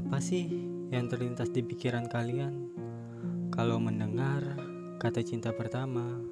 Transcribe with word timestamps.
Apa 0.00 0.16
sih 0.16 0.48
yang 0.88 1.12
terlintas 1.12 1.52
di 1.52 1.60
pikiran 1.60 2.08
kalian 2.08 2.72
kalau 3.52 3.76
mendengar 3.76 4.40
kata 4.96 5.20
cinta 5.20 5.52
pertama? 5.52 6.24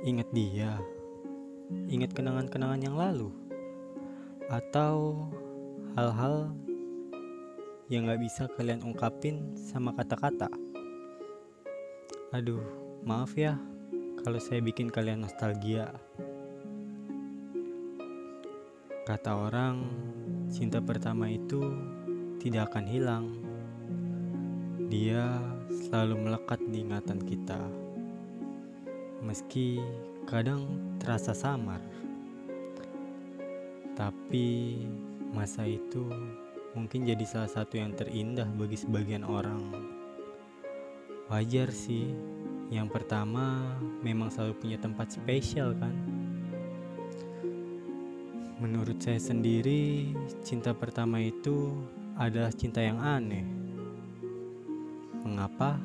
Ingat 0.00 0.32
dia, 0.32 0.80
ingat 1.92 2.16
kenangan-kenangan 2.16 2.80
yang 2.80 2.96
lalu, 2.96 3.28
atau 4.48 5.28
hal-hal 5.92 6.56
yang 7.92 8.08
gak 8.08 8.24
bisa 8.24 8.48
kalian 8.56 8.80
ungkapin 8.80 9.52
sama 9.52 9.92
kata-kata. 9.92 10.48
Aduh, 12.32 12.64
maaf 13.04 13.36
ya 13.36 13.60
kalau 14.24 14.40
saya 14.40 14.64
bikin 14.64 14.88
kalian 14.88 15.20
nostalgia. 15.20 15.92
Kata 19.04 19.36
orang, 19.36 19.84
cinta 20.48 20.80
pertama 20.80 21.28
itu 21.28 21.60
tidak 22.40 22.72
akan 22.72 22.84
hilang. 22.88 23.26
Dia 24.88 25.36
selalu 25.68 26.24
melekat 26.24 26.60
di 26.72 26.80
ingatan 26.80 27.20
kita. 27.20 27.60
Meski 29.20 29.84
kadang 30.24 30.64
terasa 30.96 31.36
samar. 31.36 31.84
Tapi 33.92 34.78
masa 35.34 35.68
itu 35.68 36.08
mungkin 36.72 37.04
jadi 37.04 37.24
salah 37.28 37.50
satu 37.50 37.76
yang 37.76 37.92
terindah 37.92 38.48
bagi 38.56 38.80
sebagian 38.80 39.28
orang. 39.28 39.68
Wajar 41.28 41.68
sih, 41.68 42.08
yang 42.72 42.88
pertama 42.88 43.76
memang 44.00 44.32
selalu 44.32 44.56
punya 44.56 44.78
tempat 44.80 45.12
spesial 45.12 45.76
kan? 45.76 45.92
Menurut 48.58 48.98
saya 48.98 49.22
sendiri, 49.22 50.10
cinta 50.42 50.74
pertama 50.74 51.22
itu 51.22 51.78
adalah 52.18 52.50
cinta 52.50 52.82
yang 52.82 52.98
aneh. 52.98 53.46
Mengapa? 55.22 55.78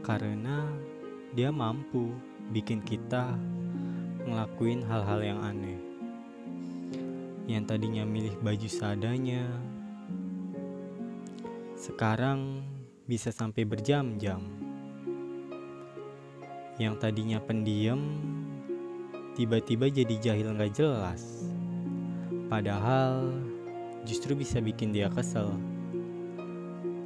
Karena 0.00 0.72
dia 1.36 1.52
mampu 1.52 2.16
bikin 2.48 2.80
kita 2.80 3.36
ngelakuin 4.24 4.88
hal-hal 4.88 5.20
yang 5.20 5.40
aneh. 5.44 5.76
Yang 7.44 7.76
tadinya 7.76 8.08
milih 8.08 8.40
baju 8.40 8.68
seadanya, 8.72 9.44
sekarang 11.76 12.64
bisa 13.04 13.28
sampai 13.28 13.68
berjam-jam. 13.68 14.40
Yang 16.80 16.94
tadinya 17.04 17.36
pendiam, 17.36 18.00
tiba-tiba 19.36 19.92
jadi 19.92 20.16
jahil 20.16 20.56
nggak 20.56 20.72
jelas. 20.72 21.45
Padahal 22.46 23.42
justru 24.06 24.38
bisa 24.38 24.62
bikin 24.62 24.94
dia 24.94 25.10
kesel. 25.10 25.50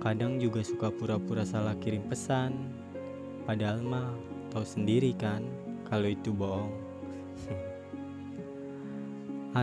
Kadang 0.04 0.36
juga 0.36 0.60
suka 0.60 0.92
pura-pura 0.92 1.48
salah 1.48 1.72
kirim 1.80 2.04
pesan, 2.12 2.68
padahal 3.48 3.80
mah 3.80 4.12
tahu 4.52 4.68
sendiri 4.68 5.16
kan 5.16 5.40
kalau 5.88 6.12
itu 6.12 6.28
bohong. 6.28 6.76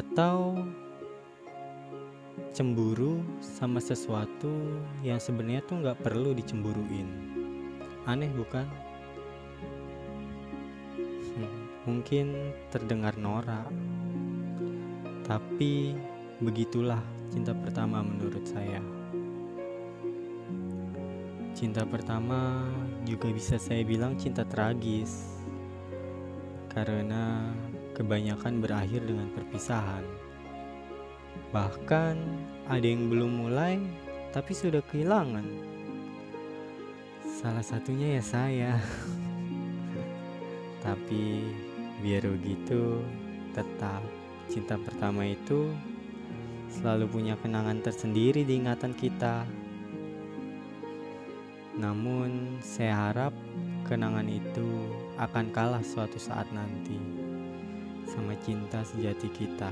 Atau 0.01 0.65
cemburu 2.57 3.21
sama 3.37 3.77
sesuatu 3.77 4.81
yang 5.05 5.21
sebenarnya 5.21 5.61
tuh 5.61 5.85
nggak 5.85 6.01
perlu 6.01 6.33
dicemburuin. 6.33 7.05
Aneh 8.09 8.33
bukan? 8.33 8.65
Hmm, 11.37 11.69
mungkin 11.85 12.33
terdengar 12.73 13.13
norak 13.13 13.69
tapi 15.27 15.91
begitulah 16.39 17.03
cinta 17.27 17.51
pertama 17.51 17.99
menurut 17.99 18.47
saya. 18.47 18.79
Cinta 21.51 21.83
pertama 21.83 22.63
juga 23.03 23.27
bisa 23.35 23.59
saya 23.59 23.83
bilang 23.83 24.15
cinta 24.15 24.47
tragis. 24.47 25.35
Karena 26.71 27.51
kebanyakan 27.91 28.63
berakhir 28.63 29.03
dengan 29.03 29.27
perpisahan. 29.35 30.05
Bahkan 31.51 32.15
ada 32.71 32.87
yang 32.87 33.11
belum 33.11 33.43
mulai 33.43 33.83
tapi 34.31 34.55
sudah 34.55 34.79
kehilangan. 34.87 35.43
Salah 37.25 37.65
satunya 37.65 38.15
ya 38.15 38.23
saya. 38.23 38.73
tapi 40.87 41.43
biar 41.99 42.23
begitu 42.31 43.03
tetap 43.51 43.99
cinta 44.47 44.79
pertama 44.79 45.27
itu 45.27 45.71
selalu 46.71 47.05
punya 47.07 47.35
kenangan 47.39 47.79
tersendiri 47.83 48.43
di 48.43 48.59
ingatan 48.59 48.95
kita. 48.95 49.47
Namun, 51.77 52.57
saya 52.59 53.11
harap 53.11 53.33
kenangan 53.85 54.25
itu 54.25 54.65
akan 55.21 55.53
kalah 55.53 55.83
suatu 55.85 56.17
saat 56.17 56.49
nanti 56.49 56.97
sama 58.09 58.33
cinta 58.41 58.81
sejati 58.81 59.29
kita. 59.29 59.69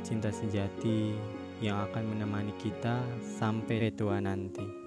Cinta 0.00 0.32
sejati 0.32 1.12
yang 1.60 1.76
akan 1.90 2.16
menemani 2.16 2.56
kita 2.56 3.04
sampai 3.20 3.92
tua 3.92 4.16
nanti. 4.16 4.79